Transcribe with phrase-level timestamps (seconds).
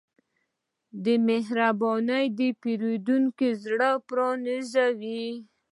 [1.27, 5.25] مهرباني د پیرودونکي زړه پرانیزي.